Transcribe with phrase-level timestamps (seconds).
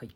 [0.00, 0.08] はい、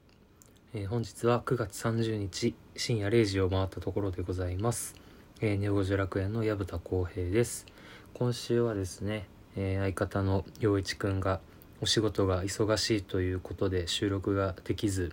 [0.72, 4.94] えー本日は9月30日深夜0時を回ったところでございます、
[5.42, 7.66] えー、ネオ五条楽園の薮田浩平です。
[8.14, 9.26] 今週はですね、
[9.56, 11.40] えー相方の陽一くんが
[11.82, 15.12] お仕事が忙しいということで収録ができず、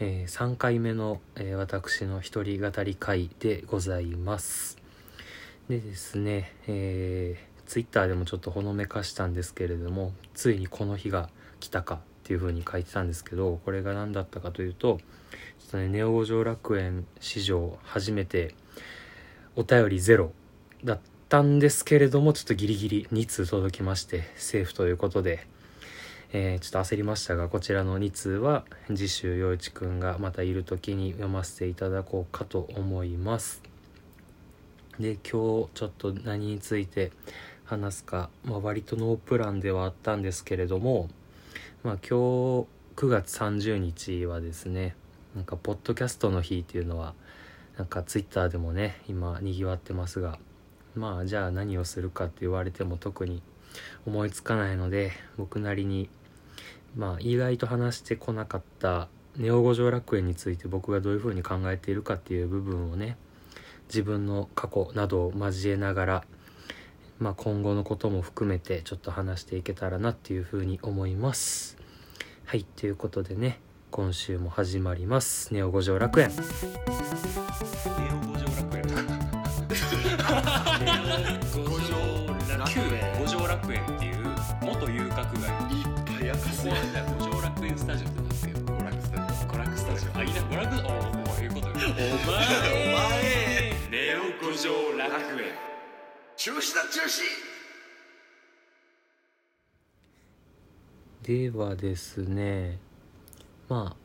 [0.00, 4.76] え3回目の、え私の一人語り会でございます。
[5.68, 11.30] でですね、えー、ツイッターでもちょっとほのめかしたんですけれどもついにこの日が
[11.60, 12.00] 来たか
[12.30, 14.98] っていう風に書いてたんですけどこれが何だったかというと
[15.58, 18.54] ちょっとねネオ五条楽園史上初めて
[19.56, 20.30] お便りゼロ
[20.84, 25.44] だったんですけれどもちょっとギリギリ2通届きましてセーフということで、
[26.32, 33.60] えーちょっと焦りましたがこちらの2通は次週陽一くんがまたいる時に読ませていただこうかと思います。
[35.00, 37.10] で今日ちょっと何について
[37.64, 41.08] 話すか、まあ、割とノープランではあったんですけれども、
[41.82, 44.94] まあ、今日9月30日はですね
[45.34, 47.14] なんかポッドキャストの日っていうのは
[47.76, 50.38] なんかツイッターでもね今にぎわってますが
[50.94, 53.42] まあじゃあ何をするかって言われても特に
[54.06, 56.10] 思いつかないので僕なりに
[56.96, 63.16] まあ意外と話してこなかったネオ五条楽園について僕がどういうふうに考えているかっていう部分をね
[63.90, 66.24] 自分の過去などを交えながら、
[67.20, 71.76] まあ、今後のことも含めてちょっと話していけたらなっていうふうに思います。
[72.46, 76.30] はいということでね今週も始まります「ネオ五条楽園」。
[76.30, 76.36] ネ
[78.10, 78.82] オ五条楽園
[81.54, 81.66] 五
[82.48, 84.16] 条楽園五条楽園っていう
[84.62, 90.92] 元遊郭街いっぱい明かす五条楽園スタジオってなんですけど娯楽スタジオ娯楽スタジオあいいな娯楽おお
[91.24, 91.90] こういうことお前お
[92.98, 95.69] 前ネオ五条楽園
[96.42, 97.20] 中止だ中止。
[101.22, 102.78] ではですね
[103.68, 103.96] まあ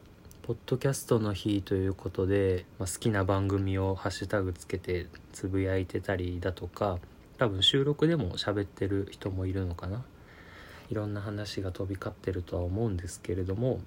[0.45, 6.99] ポッドキャストの日ということで、まあ、好きな番組をハッシュタグつけてつぶやいてたりだとか
[7.37, 10.04] 多分収録でも喋ってる人もいるのかな。
[10.89, 13.80] いろんな話が飛び交ってるとは思うんですけれども、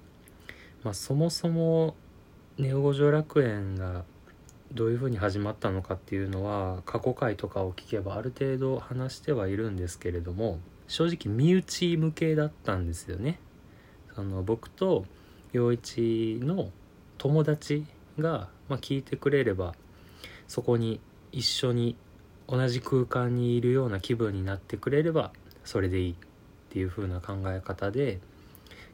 [0.84, 1.97] まあ、そもそも
[2.56, 4.05] ネオ五条楽園が
[4.73, 13.39] どういうふうに始まったのかっていうのは過去回とかを聞けばある程度話してはいるんですけれども正直身内向けだったんですよね。
[14.15, 15.05] その僕と
[15.53, 16.71] 陽一の
[17.19, 17.87] 友達
[18.19, 19.75] が、まあ、聞いてくれれば
[20.49, 21.01] そこに
[21.33, 21.97] 一緒に
[22.49, 25.33] 同じ空間にいるような気分になってくれれば
[25.65, 26.15] それでいいっ
[26.71, 28.19] ていう風な考え方で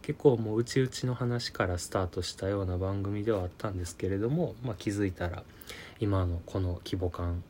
[0.02, 5.44] 結構もう内々の話からスタートしたような番組ではあったんですけれども、まあ、気づいたら
[6.00, 7.42] 今のこの規模感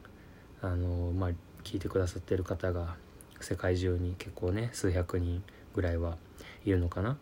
[0.61, 1.31] あの、まあ、
[1.63, 2.97] 聞いてくださってる方が
[3.41, 5.43] 世界中に結構ね数百人
[5.75, 6.17] ぐらいは
[6.65, 7.17] いるのかな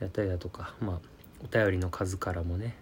[0.00, 0.98] やったりだとかまあ
[1.42, 2.76] お便りの数からもね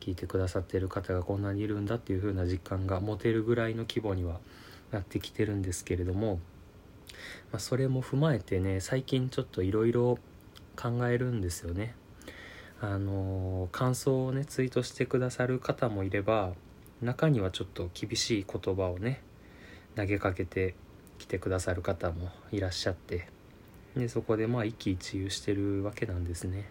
[0.00, 4.40] 聞いてくださってる方がこんなにいるんだっていう風な実感が持てるぐらいの規模には
[4.90, 6.40] なってきてるんですけれども、
[7.52, 10.18] まあ、それも踏まえてね最近ちょっといろいろ
[10.76, 11.94] 考えるんですよね。
[12.80, 16.52] あのー感想をねツイートしてくださる方もいれば
[17.02, 19.22] 中にはちょっと厳しい言葉をね
[19.96, 20.74] 投げかけて
[21.18, 23.28] きてくださる方もいらっしゃって
[23.96, 26.70] でそこでまあ一喜一憂してるわけなんですね。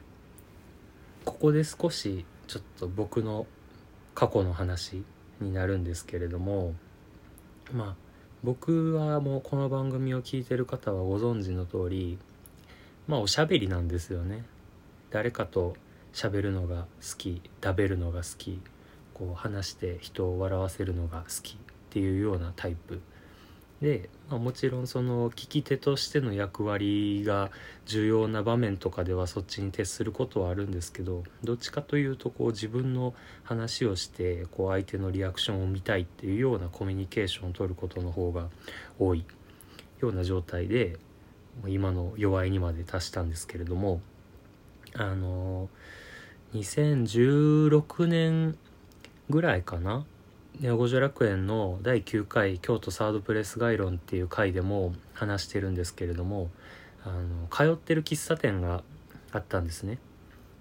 [1.23, 3.45] ここで少しちょっと僕の
[4.15, 5.03] 過去の話
[5.39, 6.73] になるんですけれども
[7.71, 7.95] まあ
[8.43, 12.17] 僕はもうこの番組を聞いてる方はご存知の通り
[13.07, 14.45] まあおしゃべりなんですよね
[15.11, 15.75] 誰かと
[16.11, 18.59] 喋るのが好き食べるのが好き
[19.13, 21.57] こう話して人を笑わせるのが好きっ
[21.89, 23.01] ていうようなタイプ。
[23.81, 27.49] で、まあ、もちろんその聞き手としての役割が
[27.87, 38.49] 重要な場面とかではそっちに徹することはあるんですけどどっちかというとこう自分の話をしてこう相手のリアクションを見たいっていうようなコミュニケーションを取ることの方が
[38.99, 39.25] 多い。
[40.05, 40.97] ような状態で
[41.67, 44.01] 今の弱いにまで達したんですけれども
[44.93, 45.69] あの
[46.53, 48.57] 2016年
[49.31, 50.05] ぐらいかな。
[50.59, 56.51] ネオ五条楽園の第9回京都サードプレス概論っていう回でも話してるんですけれども
[57.03, 58.83] あの通ってる喫茶店が
[59.31, 59.97] あったんですね。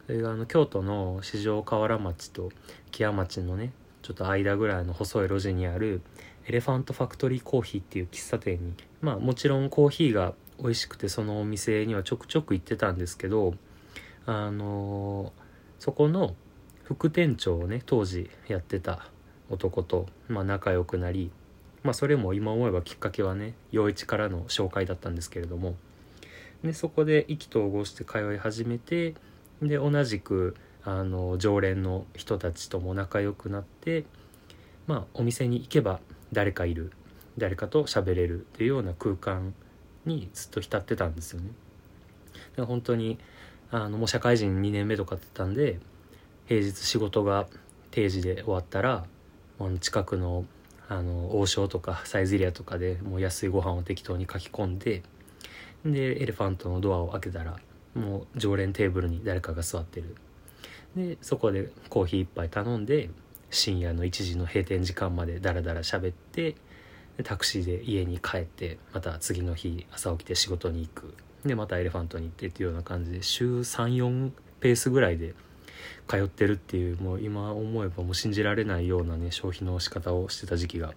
[0.06, 2.50] それがあの京都の四条河原町と
[2.90, 3.72] 木屋町のね
[4.02, 6.00] ちょっと間ぐらいの細い路地にある
[6.46, 13.55] エレファントファクトリーコーヒーっていう喫茶店にまあもちろんコーヒーが美味しくてそのお店にはちょくちょく行ってたんですけど
[14.26, 15.32] あの
[15.78, 16.34] そこの
[16.90, 19.06] 副店長をね当時やってた
[19.48, 21.31] 男と、まあ、仲良くなり、
[21.84, 25.76] まあ、それも今思えばきっかけはね陽一からの紹介だったんですけれども
[26.64, 29.14] でそこで意気投合して通い始めて
[29.62, 34.04] で同じくあの常連の人たちとも仲良くなって
[34.88, 36.00] まあお店に行けば
[36.32, 36.90] 誰かいる
[37.38, 39.54] 誰かと喋れるっていうような空間
[40.06, 41.52] にずっと浸ってたんですよね。
[42.64, 43.19] 本当に
[43.70, 45.78] あのもう社会人2年目とかだったんで
[46.50, 47.47] 平日仕事が
[47.93, 49.05] 定時で終わったら
[49.61, 50.44] あの近くの
[50.88, 55.05] あの王将とかサイゼリアとかでもう安いご飯を適当に書き込んで
[55.85, 57.56] でエレファントのドアを開けたら
[57.94, 60.17] もう常連テーブルに誰かが座ってる。
[60.97, 63.11] でそこでコーヒー一杯頼んで
[63.50, 66.56] 深夜の1時の閉店時間までダラダラ喋って
[67.23, 71.14] タクシーで家に帰ってまた次の日朝起きて仕事に行く。
[71.47, 75.37] でまたエレファントに行ってっていうような感じで週34ペースぐらいで
[76.09, 80.93] 通ってるっていうもう今思えばもう信じられないようなね消費の仕方をしてた時期が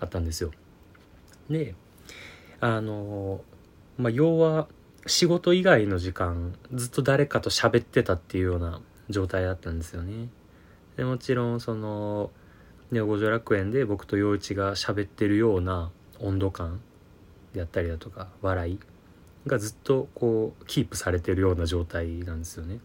[0.00, 0.50] あったんですよ。
[1.50, 1.74] で
[2.60, 3.42] あの
[3.98, 4.68] まあ要は
[5.06, 8.80] 仕事以外の時間ずっと誰かと喋ってたっていうような
[9.10, 10.28] 状態だったんですよね。
[10.96, 12.30] でもちろんその
[12.90, 15.90] ネオ五条楽園で僕と陽一が喋ってるような
[16.20, 16.80] 温度感
[17.52, 18.78] であったりだとか笑い
[19.46, 22.80] がずっとこうキープされてるような状態なんですよね。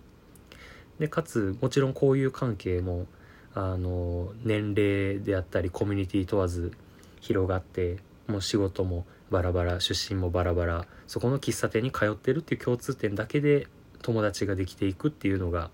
[1.00, 3.07] でかつもちろんこういう関係も
[3.54, 6.72] あの年齢であったりコミュニティ問わず
[7.19, 7.98] 広がって
[8.28, 13.68] もう仕事もバラバラ出身もバラバラそこの喫茶店に通ってるっていう共通点だけで
[14.01, 15.69] 友達ができていくっていうのが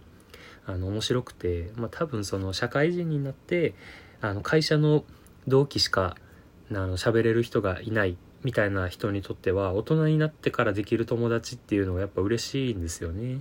[0.66, 3.76] あの面白くて、まあ、多分その社会人になって
[4.22, 5.04] あの会社の
[5.48, 6.16] 同期しか
[6.72, 13.40] あの喋れる人がいないみたいな人にとっては大人になってからできる友達っていうのがやっぱ嬉しいんですよね。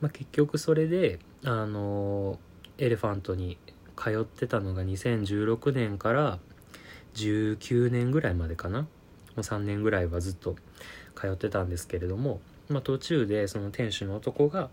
[0.00, 2.38] まあ、結局それであの
[2.78, 3.58] エレファントに
[3.96, 6.38] 通ってたのが2016年から
[7.14, 8.82] 19年ぐらいまでかな。
[8.82, 8.88] も
[9.38, 10.56] う3年ぐらいはずっと
[11.14, 14.68] 通ってたんですけれども、まあ、途中でその店主の男が、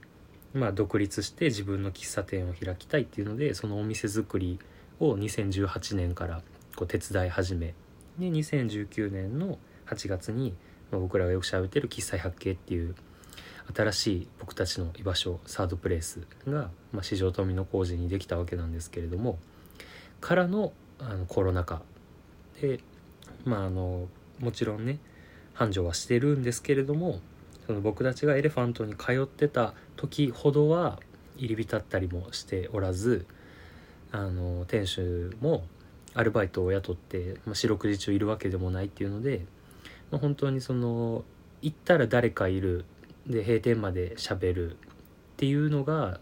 [0.53, 4.59] まあ、独立して自分の喫茶店を開きたいっていうのでそのお店作り
[4.99, 6.41] を2018年から
[6.75, 7.73] こう手伝い始め。
[8.19, 10.55] で2019年の8月に、
[10.91, 12.95] まあ、僕らがよく喋ってる喫茶百景っていう
[13.73, 19.39] 新しい僕たちの居場所サードプレイスが、まあ、市場富の工事にできたわけなんですけれども
[20.21, 21.81] からのあのコロナ禍
[22.61, 22.79] で
[23.43, 24.07] まああの
[24.39, 24.99] もちろんね
[25.53, 27.19] 繁盛はしてるんですけれども
[27.65, 30.99] その僕たちがエレファントに通ってた時ほどは
[31.37, 33.25] 入り浸ったりもしておらず
[34.11, 35.65] あの店主も
[36.13, 39.45] アルバイトを雇って、まあ、四六時中いるわけでもないっていうので、
[40.11, 41.23] まあ、本当にその
[41.61, 42.85] 行ったら誰かいる
[43.27, 44.77] で閉店まで喋るっ
[45.37, 46.19] ていうのが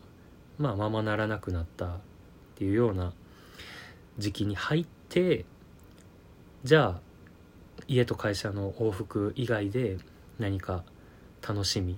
[0.58, 2.00] まあままならなくなったっ
[2.56, 3.14] ていうような
[4.18, 5.46] 時期に入って
[6.64, 7.02] じゃあ
[7.88, 9.98] 家と会社の往復以外で
[10.40, 10.84] 何か
[11.48, 11.98] 楽しみ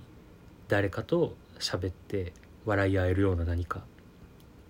[0.68, 2.32] 誰かと喋って
[2.64, 3.82] 笑い合えるような何かっ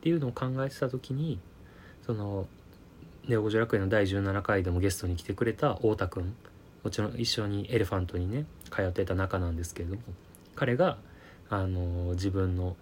[0.02, 1.38] ていうのを考えてた時に
[2.04, 2.46] その
[3.26, 6.34] ネオ五条楽園の第17回でもゲストに来てくれた太田君
[6.84, 10.02] もちろん一緒にエレファントにね通ってた仲なんですけれども
[10.56, 10.98] 彼が
[11.48, 12.76] あの自分の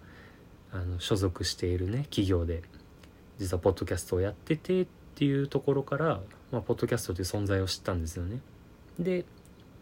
[0.71, 2.63] あの所属しているね企業で
[3.37, 6.19] 実はポッドキャストをやっててっていうところから、
[6.51, 8.39] まあ、ポッドキャストという存在を知ったんですよね。
[8.99, 9.25] で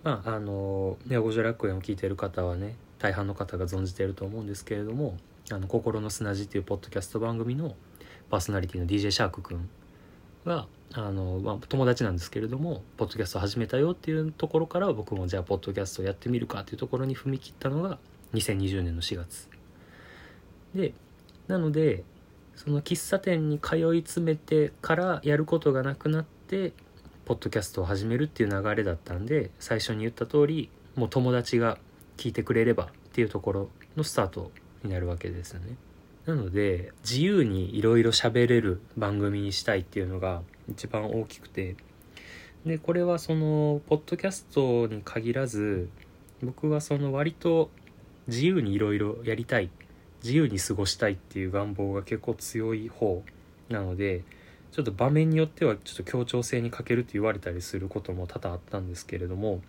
[0.03, 5.17] まああのネオ五条楽園を聞いてる方はね大半の方が存じていると思うんですけれども
[5.51, 7.75] 「あの心の砂地」っていうポッドキャスト番組の
[8.29, 9.69] パーソナリティの DJ シャークくん
[10.45, 17.97] があの、まあ、友達なんですけれどもポッドキャスト始めたよっていうところから僕もじゃあポッドキャストやってみるかっていうところに踏み切ったのが
[18.33, 19.49] 2020年の4月。
[20.75, 20.93] で
[21.47, 22.03] なので
[22.55, 26.73] その喫茶店に通い詰めてからやることがなくなって
[27.25, 31.77] ポッドキャストを始めるっていう流れだったんで最初に言った通りもう友達が
[32.17, 34.51] 聞いてくれればっていうところのスタート
[34.83, 35.75] になるわけですよね。
[36.25, 41.75] なので自由にいろいろ喋れる番組にしたいっていうのが一番大きくて。
[42.65, 45.89] でこれはそのポッドキャストに限らず
[46.41, 47.69] 僕はその割と
[48.27, 49.69] 自由にいろいろやりたい
[50.23, 53.23] 自由に過ごしたいっていう願望が結構強い方
[53.69, 54.23] なので
[54.71, 59.61] ちょっと場面によってはちょっと協調性に欠けるって言われたりすることも多々あったんですけれども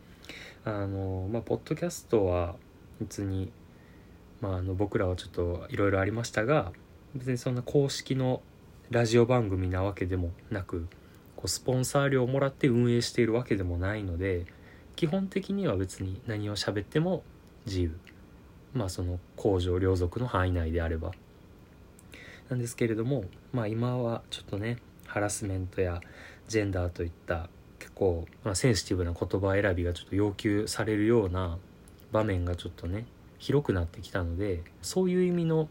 [0.65, 2.55] あのまあポッドキャストは
[3.01, 3.51] 別に
[4.45, 6.71] まあ、あの僕らはちょっといろいろありましたが
[7.15, 8.43] 別にそんな公式の
[8.91, 10.87] ラジオ番組なわけでもなく
[11.35, 14.45] こうスポンサー料をもらって運営しているわけでもないので
[14.97, 17.23] 基本的には別に何を喋っても
[17.65, 17.97] 自由。
[18.75, 21.13] まあその工場両属の範囲内であれば。
[22.51, 26.03] なんですけれどもまあ今はちょっとねハラスメントや
[26.49, 27.49] ジェンダーといった
[27.79, 31.57] 結構、まあ、センシティブな言葉選びがちょっと要求されるような
[32.13, 33.07] 場面がちょっとね
[33.45, 35.69] 広くなってきたのでそういう意味の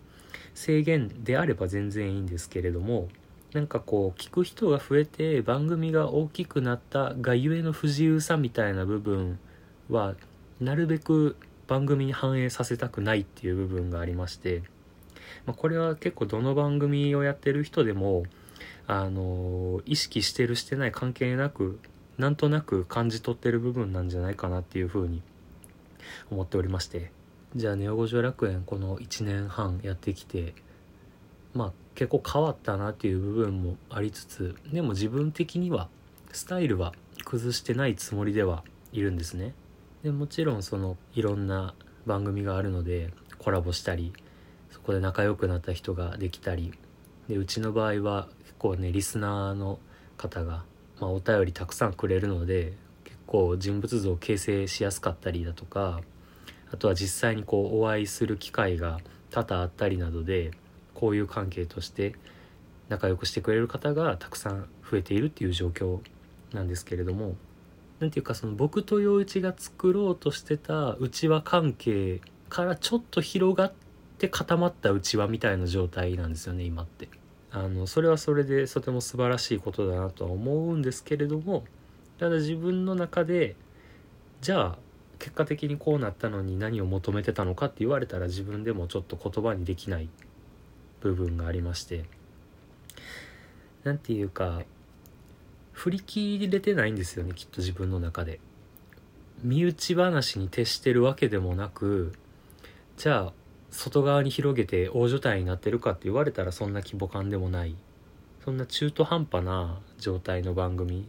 [0.53, 3.09] 制限であれば全然いいんですけれども
[3.51, 9.39] なんかこう聞く人が増えて番組が大きくなったがゆえの不自由さみたいな部分
[9.89, 10.13] は
[10.61, 14.61] なるべく番組に反映させたくないっていう部分がありまして、
[15.47, 18.23] まあ、これは結構どの番組をやってる人でも
[18.85, 21.79] あの意識してるしてない関係なく
[22.19, 25.23] なんとなく感じ取ってる部分なんじゃないかなっていうふうに
[26.29, 27.22] 思っておりまして。
[27.55, 30.55] じゃあネオ五条楽園この1年半やってきて
[31.53, 35.87] まあ結構変わったなっていう部分もありつつでも自分的には
[36.31, 36.93] スタイルは
[37.25, 39.53] 崩してないつもりではいるんですね。
[40.01, 41.75] でもちろんそのいろんな
[42.07, 44.13] 番組があるのでコラボしたり
[44.71, 46.73] そこで仲良くなった人ができたり
[47.29, 49.79] でうちの場合は結構ねリスナーの
[50.17, 50.63] 方が、
[50.99, 52.73] まあ、お便りたくさんくれるので
[53.05, 56.01] 結構人物像を形成しやすかったりだとか
[56.73, 58.99] あとは実際にこうお会いする機会が
[59.29, 60.51] 多々あったりなどで
[60.95, 62.15] 交友関係として
[62.89, 65.99] 仲良くしてくれる方がたくさん増えているっていう状況
[66.51, 67.35] なんですけれども
[67.99, 73.73] なんていうかその僕と陽一が作ろうとしてた内輪関係からちょっと広がっ
[74.17, 77.07] て固まった内輪みたいな状態なんですよね今って。
[77.51, 81.65] あのそれはそれでとても素晴らしいことだなとは思うんですけれども
[82.17, 83.55] ただ自分の中で
[84.41, 84.77] じゃあ
[85.23, 90.09] 結果的にこうなったのに何を求めてたのかって言われたら自分でもちょっと言葉にできない
[90.99, 92.03] 部分がありまして
[93.85, 94.63] なんていうか
[95.71, 98.41] 振り切れてないんですよねきっと自分の中で。
[99.43, 102.11] 身内話に徹してるわけでもなく
[102.97, 103.33] じゃあ
[103.71, 107.77] 外側に広げて大所帯になってるかって言われたらそんな規模感でもない。
[108.43, 111.07] そんな中途半端な状態の番組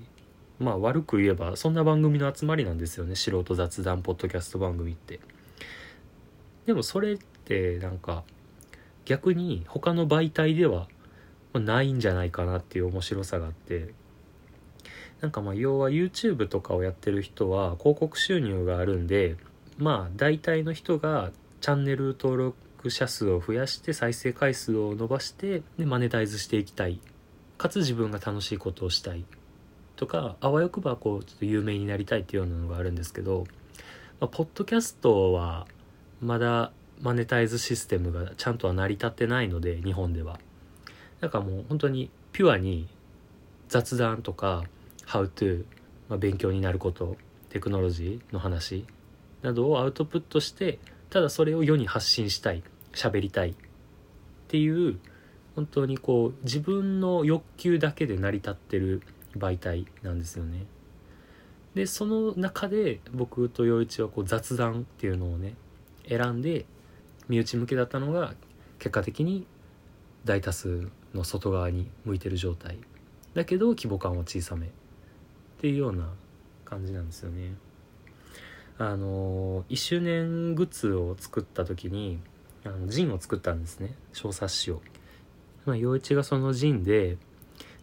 [0.58, 3.16] まあ悪く言えばそんな番組の集まりなんですよね。
[3.16, 5.20] 素人雑談ポッドキャスト番組って。
[6.66, 8.24] でもそれってなんか
[9.04, 10.88] 逆に他の媒体では
[11.52, 13.92] ないんじゃないかなっていう面白さがあって。
[15.20, 19.36] なんかまあ要は YouTube とかをやってる人は広告収入があるんで
[19.78, 21.30] まあ大体の人が
[21.62, 27.00] チャンネル登録者数を増やして再生回数を伸ばしてでマネタイズしていきたい。
[27.56, 29.24] かつ自分が楽しいことをしたい。
[29.96, 33.46] とかあわよくばこうちょっと有名になりたいっていうようなのがあるんですけど、
[34.20, 35.66] まあ、ポッドキャストは
[36.20, 40.38] まだマネタイズシステムがちゃんとは成り立ってないので日本では。
[41.20, 42.88] だからもう本当にピュアに
[43.68, 44.64] 雑談とか
[45.06, 45.64] How to、
[46.08, 47.16] まあ、勉強になること
[47.48, 48.84] テクノロジーの話
[49.42, 50.78] などをアウトプットして
[51.10, 53.54] ただそれを世に発信したい喋りたいっ
[54.48, 54.98] ていう
[55.54, 59.02] 本当にこう自分の欲求だけで成り立ってる
[59.38, 60.66] 媒体なんですよね。
[61.74, 65.54] でその中で僕と陽一はこう雑談っていうのをね
[66.08, 66.66] 選んで
[67.28, 68.34] 身内向けだったのが
[68.78, 69.46] 結果的に
[70.24, 72.78] 大多数の外側に向いてる状態。
[73.34, 74.66] だけど規模感は小さめ。
[74.66, 74.70] っ
[75.66, 76.12] ていうような
[76.64, 77.54] 感じなんですよね。
[78.76, 82.18] あの1周年グッズを作った時に
[82.64, 83.94] あのジンを作ったんですね。
[84.12, 84.82] 小冊子を。
[85.64, 87.16] まあ陽一がそのジンで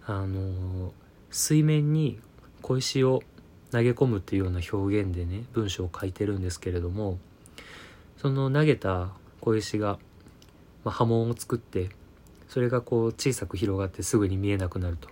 [0.06, 0.94] あの
[1.32, 2.20] 水面に
[2.62, 3.24] 小石を
[3.72, 7.18] 投げ込むっていうような表現でね文章を書いてるんですけれども
[8.18, 9.10] その投げた
[9.40, 9.98] 小石が、
[10.84, 11.90] まあ、波紋を作って
[12.50, 15.10] それがこう小さく広がってすぐに見えなくなると。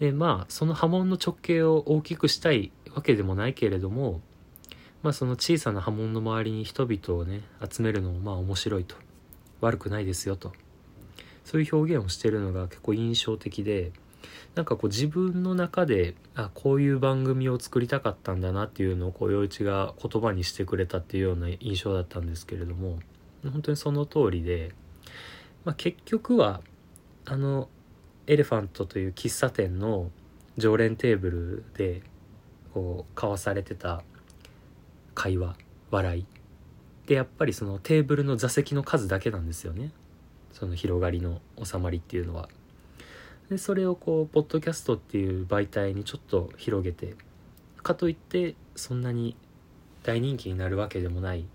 [0.00, 4.20] でまあその波紋の直径を大きくしたいわけでもないけれども
[5.02, 8.96] まあその小さな波紋の周りに人々をね集めるのもまあ面白いと。
[9.60, 10.52] 悪くないですよと。
[11.44, 13.92] そういう表現をしてるのが結構印象的で
[14.54, 22.98] なんかこう自分の中であこういう番組を作りたかったんだなっていうのをこう陽一が言葉にしてくれたっていうような印象だったんですけれども
[23.42, 24.72] 本当にその通りで、
[25.64, 26.60] まあ、結局は
[27.24, 27.68] あの
[28.26, 30.10] エレファントという喫茶店の
[30.56, 32.02] 常連テーブルで
[32.72, 34.02] こう交わされてた
[35.14, 35.56] 会話
[35.90, 36.26] 笑い
[37.06, 39.90] でやっぱりそのテーブルの座席の数だけなんですよね
[40.52, 42.48] その広がりの収まりっていうのは。
[43.50, 47.14] でそれをこうポッドキャストっていう媒体にちょっと広げて
[47.82, 49.36] かといってそんなに
[50.02, 51.46] 大人気になるわけでもない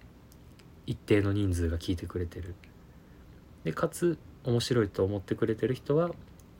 [0.86, 2.56] 一定の人数が聞いてくれてる。
[3.64, 6.12] でかつ面白いと思ってくれてる人は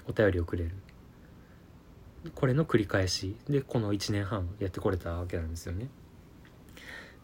[0.08, 0.72] お便りをくれる。
[2.36, 3.36] これの繰り返し。
[3.48, 5.88] でこの1年半やってこれたわけなんですよね。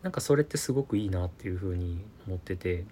[0.01, 2.85] なんかそれってすごくいいなっていうふうに思ってて。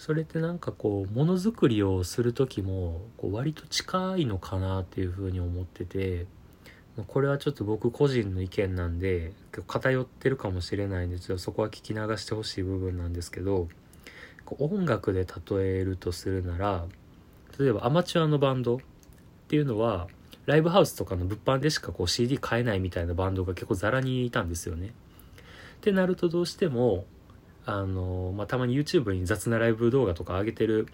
[0.00, 6.24] それってなんかこうものづくりをする時もこう割と近いのかなっていうふうに思ってて
[7.06, 9.34] これはちょっと僕個人の意見なんで
[9.66, 13.68] 偏ってるかもしれないんですよそこは聞き流してほしい部分なんですけど
[14.58, 16.86] 音楽で例えるとするなら
[17.58, 18.80] 例えばアマチュアのバンドっ
[19.48, 20.08] ていうのは
[20.46, 24.86] ライブハウスとかの物販でしかこう CD 買えないみたいなバンドが結構ザラにいたんですよね。
[24.86, 24.90] っ
[25.82, 27.04] てなるとどうしても
[27.76, 30.88] あの、まあ、たまに YouTube に雑なライブ動画とか上げてる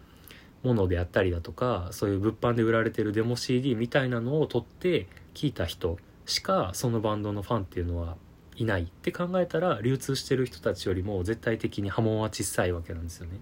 [0.62, 8.16] ものであったりだとかそういう物販で売られてるデモ CD みたいなのを撮って聞いた人しかそのバンドのファンっていうのは
[8.56, 13.40] いないって考えたら流通してる人たちよりも絶対的に波紋は小さいわけなんですよね。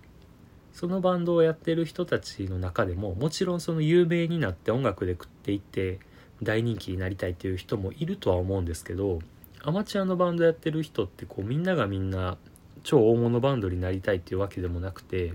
[0.72, 6.00] そのバンドをやってる人たちの中でももちろんその有名になって音楽で食っていって
[6.42, 9.20] 大人気になりたいっていう人もいるとは思うんですけど
[9.62, 12.38] アマチュアのバンドやってる人ってこうみんながみんな
[12.84, 15.30] 超大物バンドになりたいっていうわけでもなくて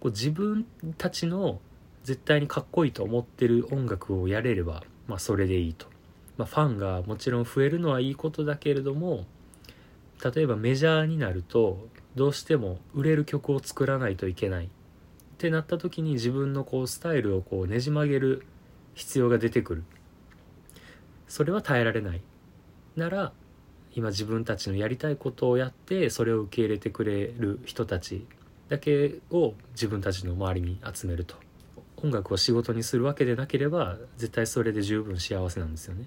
[0.00, 0.66] こう自分
[0.98, 1.60] たちの
[2.02, 5.86] 絶対にかっこいいと思ってる音楽をやれれば、まあ、それでいいと、
[6.36, 9.24] まあ、ファンがもちろん増えるのはいいことだけれども
[10.22, 14.66] 例えばメジャーになるとどうしても売れる曲を作らないといけない。
[14.66, 14.68] っ
[15.36, 18.46] てなった時に自分のこうスタイルをこうねじ曲げる
[18.94, 19.84] 必要が出てくる。
[21.26, 22.22] それは耐えられない。
[22.96, 23.32] なら
[23.94, 28.26] 今自分たちのやりたいことをやってそれを受け入れてくれる人たち
[28.68, 31.36] だけを自分たちの周りに集めると。
[32.02, 36.06] 音楽を仕事にするわけでなければ絶対それで十分幸せなんですよね。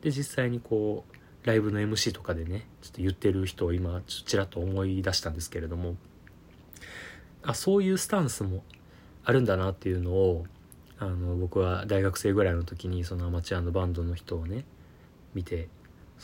[0.00, 5.96] で実際にこうライブの MC とかでねちょっと言ってる人を今ちらっと思い出したんですけれども。
[7.44, 8.62] あそういうスタンスも
[9.24, 10.46] あるんだなっていうのを
[10.98, 14.64] あの僕は大学生ぐらいの時にそのアマチュアのバンドの人をね
[15.34, 15.68] 見て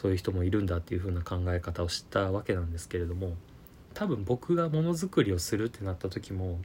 [0.00, 3.32] そういう人もいるんだっていう風な考え方を知ったわけなんですけれども
[3.94, 6.60] 多分僕がものづくりをするってなった時も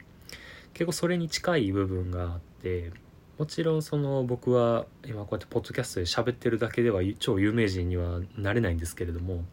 [0.76, 2.92] 結構それに近い部分があって
[3.40, 9.44] もちろんその僕は今こうやってポッドキャストで喋ってるだけでは超有名人にはなれないんですけれども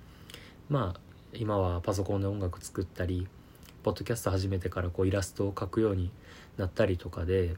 [0.68, 1.00] まあ
[1.32, 3.28] 今はパソコンで音楽作ったり
[3.82, 6.10] ポッドキャスト始めてからこうイラストを描くように
[6.58, 7.54] なったりとかで、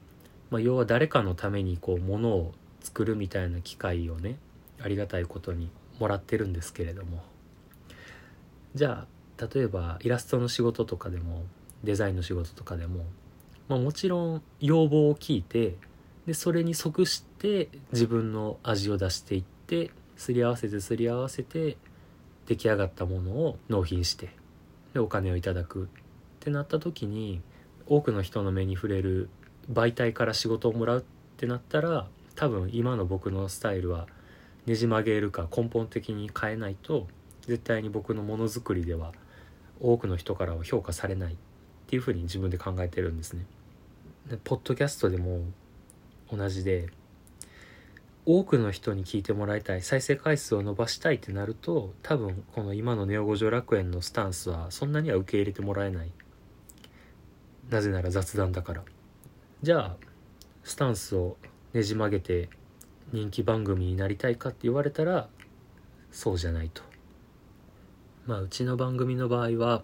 [0.51, 4.37] まあ、要は誰かのためにこうものを作るみたいな機会をね
[4.81, 7.23] ありがたいことにもらってるんですけれども。
[8.75, 9.07] じゃ
[9.39, 11.45] あ例えばイラストの仕事とかでも
[11.85, 13.05] デザインの仕事とかでも、
[13.69, 15.77] まあ、もちろん要望を聞いて
[16.27, 21.77] でそれに即して自分の味を出していってすり合わせてすり合わせて
[22.47, 24.31] 出来上がったものを納品して
[24.95, 25.85] でお金をいただく。
[25.85, 27.41] ってなった時に
[27.87, 29.29] 多くの人の目に触れる
[29.71, 31.03] 媒体から仕事をもらうっ
[31.37, 34.09] てなったら多分今の僕のスタイルは
[34.67, 37.09] ねじ曲げるか根本的に変えないと
[37.47, 39.13] 絶対に僕のものづくりでは
[39.81, 41.37] 多くの人からは評価されないっ
[41.89, 43.45] ていうふうに自分で考えてるんですね。
[44.29, 45.41] でポッドキャストでも
[46.31, 46.91] 同じで
[48.25, 56.13] 多くの人に聞いてもらいたい再生回数を伸ばしたいってなると多分この今のネオ五条楽園のスタンスはそんなには受け入れてもらえない
[57.69, 58.85] なぜなら雑談だから
[59.63, 59.97] じゃあ
[60.63, 61.37] スタンスを
[61.73, 62.49] ねじ曲げて
[63.13, 65.29] 人気番組になりたいかって言われたら
[66.11, 66.83] そうじゃないと。
[68.27, 69.83] まあうちの番組の場合は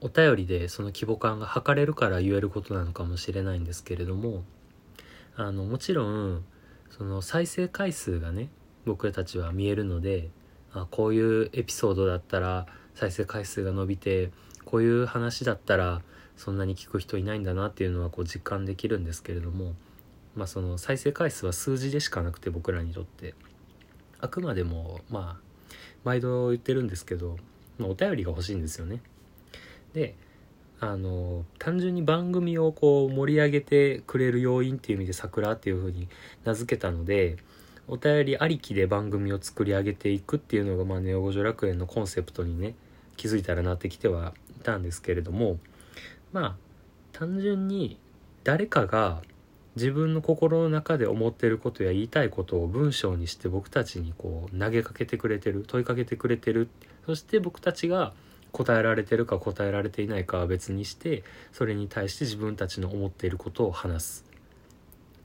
[0.00, 4.44] お便りでその規模感が測れるから言えることなのかもしれないんですけれども
[5.34, 6.44] あのもちろん
[6.90, 8.48] その再生回数がね
[8.84, 10.30] 僕たちは見えるので
[10.72, 14.30] あこういうエピソードだったら再生回数が伸びて
[14.64, 16.02] こういう話だったら
[16.36, 19.74] そんなに聞く人いないんだなっていうのはこう実感できるんですけれども
[20.38, 23.34] まあその再生回数は数字でしかなくて僕らにとって
[24.20, 25.48] あくまでもまあ
[26.04, 27.36] 毎度言ってるんですけど、
[27.78, 29.00] まあ、お便りが欲しいんですよね。
[29.92, 30.14] で
[30.80, 36.08] あの単純に番組をこう盛り上げてくれる要因っていう意味で桜っていう風に
[36.44, 37.36] 名付けたので
[37.88, 42.74] お便りありきで番組を作り上げていくっていうのが、まあ、ネオ五条楽園のコンセプトにね
[43.16, 45.58] 気づいたらなってきてはいたんですけれども
[46.32, 46.56] まあ
[47.12, 47.98] 単純に
[48.44, 49.22] 誰かが
[49.78, 56.68] 自分の心の中で思ってることや言いたいことを文章にして僕たちにこう投げかけてくれてる問いかけてくれてる。
[57.06, 58.12] そして僕たちが
[58.50, 64.24] 答えられてるか答えられていないかは別にしてそれに対して自分たちの思っていることを話す。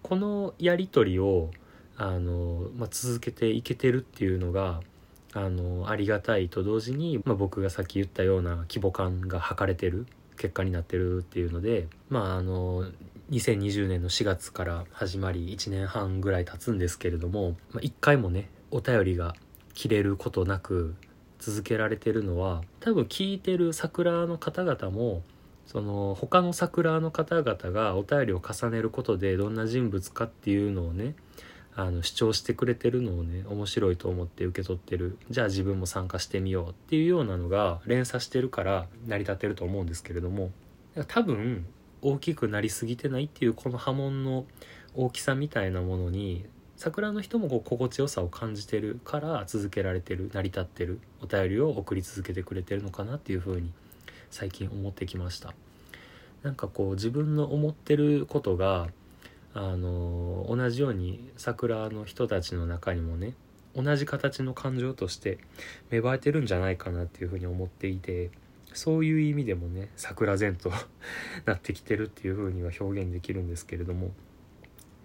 [0.04, 1.50] このやり取りを
[1.98, 4.82] あの、まあ、続けていけてるっていうのが
[5.34, 10.06] あのありがたいと同時に、まあ、僕がさっき言ったような規模感が測れてる。
[10.44, 12.84] 結果になってるっていうのでまああの
[13.32, 19.36] 2020年の4月から始まり1年半ぐらい経つんですけれども、まあ、1回もねお便りが
[19.74, 20.96] 切れることなく
[21.40, 25.24] 続けられてるのは多分聞いてる桜の方々も
[25.66, 31.16] その他の桜の方々がお便りを重ねることでどんな人物かっていうのをね
[31.76, 35.18] あの主張してくれてるのをね面白いと思って受け取ってる。
[35.30, 40.52] じゃあ自分も参加してみようっていうようなのが連鎖してるから成り立ってると思うんですけれども。
[41.08, 41.66] 多分
[42.04, 44.46] 大きくなりすぎてないっていうこの波紋の
[44.94, 51.00] 大きさみたいなものに桜の人もこう心地よさを感じてるから続けられてる成り立ってる。
[51.22, 53.72] お便りを送り続けてくれてるのかなっていうふうに
[54.30, 55.54] 最近思ってきました。
[56.44, 58.90] なんかこう自分の思ってることが
[59.54, 63.36] あの同じように桜の人たちの中にもね
[63.76, 65.40] 同じ形の感情として
[65.90, 68.32] 芽生えてるんじゃないかなっていうふうに思っていて
[68.74, 70.72] そういう意味でもね桜前と
[71.46, 74.12] なってきてるっていうふうには表現できるんですけれども、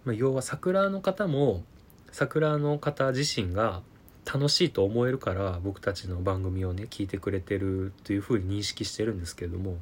[0.05, 1.65] まあ、要は桜の方も
[2.11, 3.83] 桜の方自身が
[4.31, 9.73] 楽しいと思えるから僕たちの番組をね聞いてくれてるというふうに認識してるんですけれども、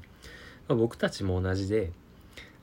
[0.68, 1.92] まあ、僕たちも同じで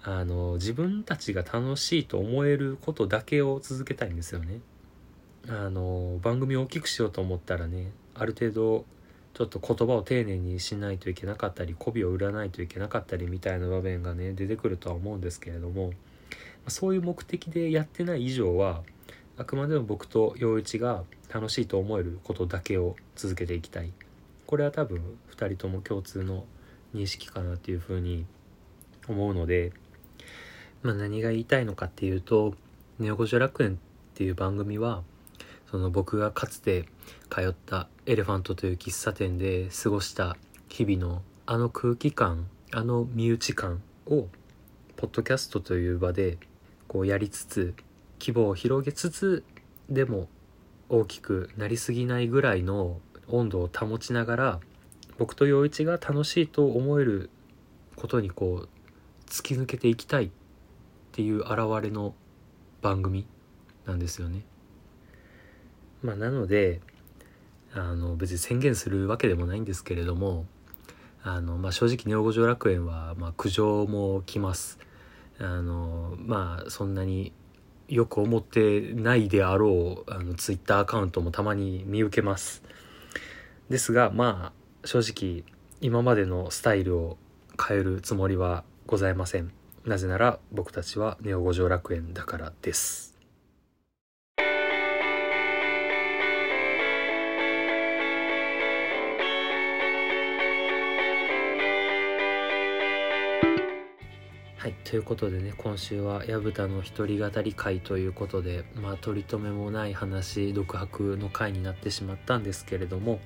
[0.04, 4.60] あの自分たちが楽しいと思えることだけを続けたいんですよね。
[5.48, 8.86] あの番組を大きくしようと思ったらねある程度
[9.34, 15.92] ちょっと言葉を丁寧にしないといけなかったり媚びを売らないといけなかったりみたいな場面がね出てくるとは思うんですけれども
[16.70, 18.84] そういう目的でやってない以上は
[19.38, 23.92] あくまでも僕と陽一が楽しいと思えることだけを続けていきたい
[24.46, 25.02] これは多分
[25.36, 26.46] 2人とも共通の
[26.94, 28.26] 認識かなっていうふうに
[29.08, 29.72] 思うので、
[30.84, 32.56] まあ、何が言いたいのかっていうと
[33.00, 33.78] 「ネオ五条楽園」っ
[34.14, 35.04] ていう番組は
[35.72, 36.86] その僕がかつて
[37.30, 40.38] 通ったエレファントという喫茶店で過ごした
[40.70, 44.28] 日々のあの空気感あの身内感を
[44.98, 46.38] ポッドキャストという場で
[46.88, 47.74] こうやりつつ
[48.20, 49.44] 規模を広げつつ
[49.90, 50.28] でも
[50.90, 54.60] 大きくなりすぎないぐらいの温度を保ちながら
[55.18, 57.30] 僕と陽一が楽しいと思える
[57.96, 58.70] ことにこう
[59.30, 60.30] 突き抜けていきたいっ
[61.14, 62.16] ていう現れの
[62.82, 63.28] 番組
[63.86, 64.44] なんですよね。
[66.02, 66.82] まあ、なので
[67.74, 70.46] あの別に宣言するわけでもないんですけれども
[71.24, 74.80] あの、まあ、正直ネオ五条楽園は、まあ、苦情も来ます。
[75.40, 77.32] あのまあそんなに
[77.88, 82.64] よく思ってないであろうあのツイッターアカウントもたまに見受けます。
[83.70, 85.44] ですがまあ正直
[85.82, 87.18] 今までのスタイルを
[87.60, 89.63] 変えるつもりはございません。
[89.86, 93.14] なぜなら僕たちはネオ五条楽園だからです。
[104.58, 113.20] はい、ということでね今週は薮田の一人語り会ということでまあ取り留めもない話独白の回になってしまったんですけれども、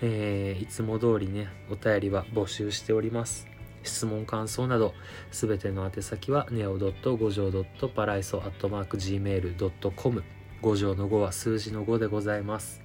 [0.00, 3.51] えーいつも通りねお便りは募集しております。
[3.82, 4.94] 質問感想など
[5.30, 6.78] すべての宛先は neo.
[7.16, 10.24] 五条 .paraiso.gmail.com
[10.60, 12.80] 五条の5は数字の5でございます、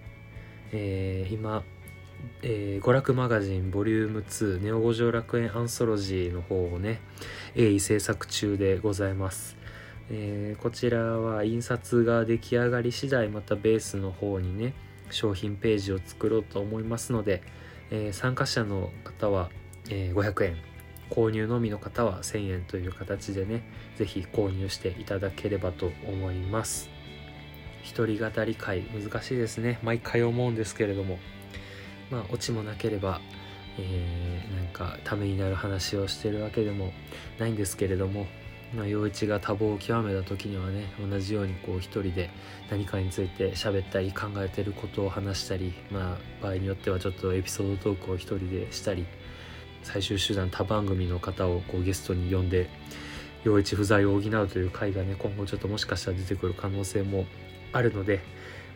[0.71, 1.63] えー今
[2.41, 6.99] えー娯楽マガジンボリューム2ネオ五条楽園アンソロジーの方をね
[7.55, 9.55] 鋭意制作中でございます、
[10.09, 14.73] えーこちらは印刷が出来上がり次第またベースの方にね
[15.11, 17.43] 商品ページを作ろうと思いますので、
[17.91, 19.51] えー参加者の方は、
[19.89, 20.57] えー500円
[21.09, 23.63] 購入のみの方は1000円という形でね
[23.95, 26.89] ぜひ購入していただければと思います。
[27.83, 29.79] 一人語り会難しいですね。
[29.81, 31.17] 毎回思うんですけれども。
[32.09, 33.21] まあオチもなければ、
[33.77, 36.91] えーなんかためになる話をしてるわけでも
[37.39, 38.27] ないんですけれども。
[38.73, 42.29] まあ、陽一が多忙を極めた時にはね同じようにこう一人で
[42.69, 49.05] 何かについて喋ったり考えてることを話したりまあ場合によってはちょっとエピソードトークを一人でしたり
[49.83, 52.69] 最終手段他番組の方をこうゲストに呼んで
[53.43, 57.25] 陽一不在を補うという回がね今後ちょっともしかしたら出てくる可能性も
[57.71, 58.21] あるので、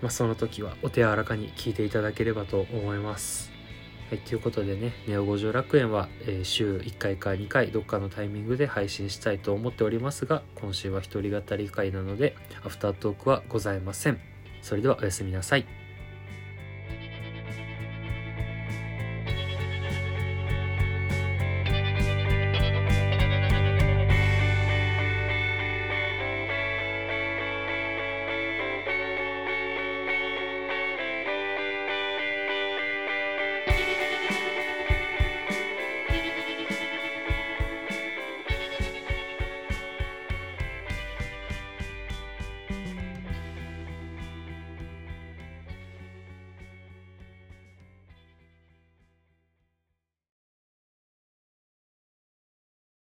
[0.02, 3.52] まあ、その時はお手柔らかに聞いていただければと思います。
[4.12, 12.36] はい、ということでね、ネオ五条楽園は、えー週1回か2回どっかのタイミングで配信したいと思っておりますが、今週は一人語り会なので、
[12.66, 14.20] アフタートークはございません。
[14.62, 15.81] それではおやすみなさい。